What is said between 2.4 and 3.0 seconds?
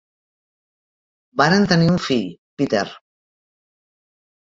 Peter.